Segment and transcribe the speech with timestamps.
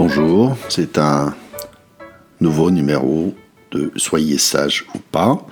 [0.00, 1.34] Bonjour, c'est un
[2.40, 3.34] nouveau numéro
[3.72, 5.44] de Soyez sage ou pas.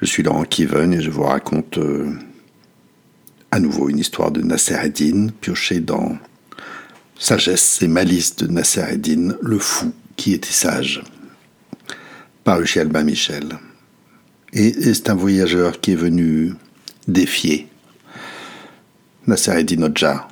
[0.00, 2.10] Je suis Laurent Kiven et je vous raconte euh,
[3.52, 6.18] à nouveau une histoire de Nasser Eddin piochée dans
[7.20, 11.04] Sagesse et malice de Nasser Eddin, le fou qui était sage,
[12.42, 13.50] par chez Albin Michel.
[14.54, 16.54] Et, c'est un voyageur qui est venu
[17.06, 17.68] défier
[19.28, 20.26] Nasser Eddin Hodja,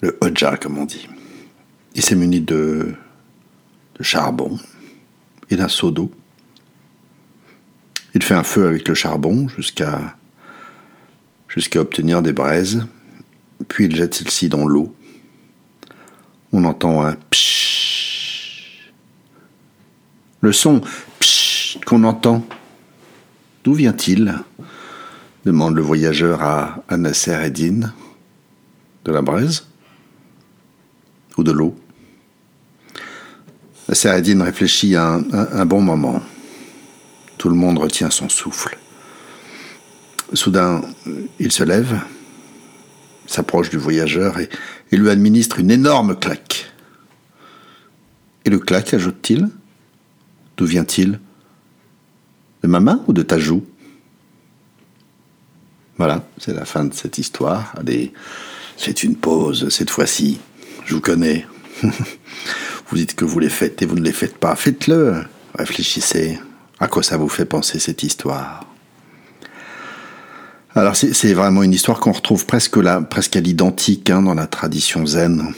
[0.00, 1.06] le Hodja comme on dit.
[1.96, 2.94] Il s'est muni de,
[4.02, 4.58] charbon
[5.48, 6.12] et d'un seau d'eau.
[8.14, 10.14] Il fait un feu avec le charbon jusqu'à
[11.76, 12.86] obtenir des braises,
[13.68, 14.94] puis il jette celle-ci dans l'eau.
[16.52, 18.92] On entend un pshhh.
[20.42, 20.82] Le son
[21.18, 22.46] pshhh qu'on entend,
[23.64, 24.34] d'où vient-il
[25.46, 27.94] demande le voyageur à, à Nasser Eddin.
[29.06, 29.66] De la braise
[31.38, 31.74] Ou de l'eau
[34.04, 36.22] Eddin réfléchit un, un bon moment.
[37.38, 38.78] Tout le monde retient son souffle.
[40.32, 40.82] Soudain,
[41.38, 42.00] il se lève,
[43.26, 44.48] s'approche du voyageur et,
[44.92, 46.72] lui administre une énorme claque.
[48.44, 49.50] Et le claque, ajoute-t-il
[50.56, 51.20] D'où vient-il?
[52.62, 53.64] De ma main ou de ta joue?
[55.98, 57.74] Voilà, c'est la fin de cette histoire.
[57.76, 58.12] Allez,
[58.76, 60.38] c'est une pause cette fois-ci.
[60.86, 61.46] Je vous connais.
[62.88, 64.54] vous dites que vous les faites et vous ne les faites pas.
[64.56, 65.24] Faites-le.
[65.58, 66.38] Réfléchissez.
[66.78, 68.64] À quoi ça vous fait penser cette histoire?
[70.74, 75.06] Alors c'est vraiment une histoire qu'on retrouve presque, presque à l'identique hein, dans la tradition
[75.06, 75.54] zen.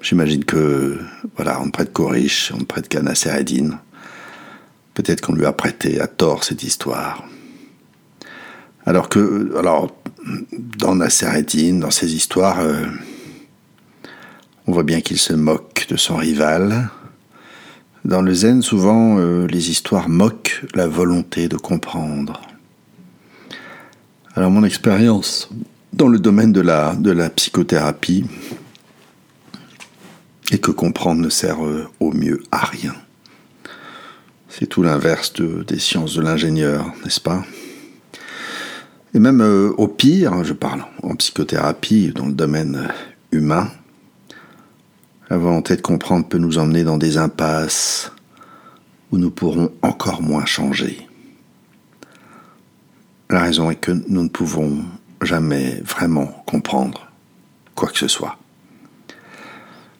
[0.00, 0.96] J'imagine que
[1.34, 3.44] voilà, on ne prête qu'au riche, on ne prête qu'à Nasser
[4.94, 7.24] Peut-être qu'on lui a prêté à tort cette histoire.
[8.86, 9.94] Alors que, alors,
[10.78, 12.84] dans Nasser dans ces histoires, euh,
[14.70, 16.90] on voit bien qu'il se moque de son rival.
[18.04, 22.40] Dans le zen, souvent, euh, les histoires moquent la volonté de comprendre.
[24.36, 25.50] Alors mon expérience
[25.92, 26.94] dans le domaine de la,
[27.30, 28.26] psychothérapie
[30.52, 32.94] est que comprendre ne sert euh, au mieux à rien.
[34.48, 37.44] C'est tout l'inverse des sciences de l'ingénieur, n'est-ce pas?
[39.14, 42.86] Et même euh, au pire, je parle en psychothérapie, dans le domaine
[43.32, 43.68] humain,
[45.30, 48.12] la volonté de comprendre peut nous emmener dans des impasses
[49.12, 51.06] où nous pourrons encore moins changer.
[53.30, 54.84] La raison est que nous ne pouvons
[55.22, 57.08] jamais vraiment comprendre
[57.76, 58.38] quoi que ce soit.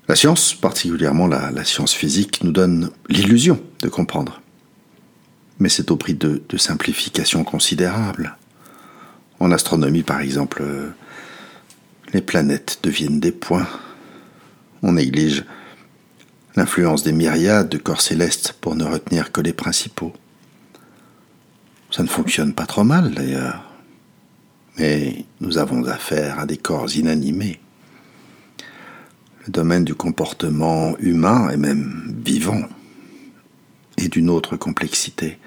[0.09, 4.43] La science, particulièrement la, science physique, nous donne l'illusion de comprendre.
[5.61, 8.37] Mais c'est au prix de, de simplifications considérables.
[9.39, 10.65] En astronomie, par exemple,
[12.13, 13.69] les planètes deviennent des points.
[14.83, 15.45] On néglige
[16.57, 20.13] l'influence des myriades de corps célestes pour ne retenir que les principaux.
[21.91, 23.65] Ça ne fonctionne pas trop mal d'ailleurs.
[24.79, 27.61] Mais nous avons affaire à des corps inanimés.
[29.47, 32.63] Le domaine du comportement humain et même vivant
[33.97, 35.39] est d'une autre complexité.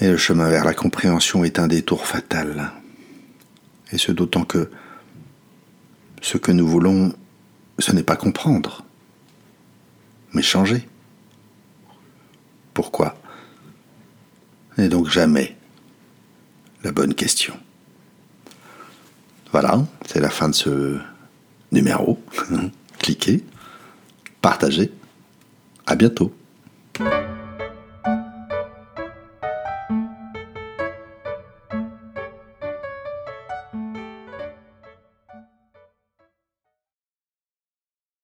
[0.00, 2.72] Et le chemin vers la compréhension est un détour fatal.
[3.92, 4.70] Et ce d'autant que
[6.20, 7.14] ce que nous voulons,
[7.78, 8.84] ce n'est pas comprendre,
[10.32, 10.88] mais changer.
[12.74, 13.16] Pourquoi?
[14.76, 15.56] N'est donc jamais
[16.84, 17.58] la bonne question.
[19.52, 20.98] Voilà, c'est la fin de ce
[21.72, 22.22] numéro.
[22.98, 23.44] Cliquez,
[24.40, 24.92] partagez.
[25.86, 26.34] À bientôt.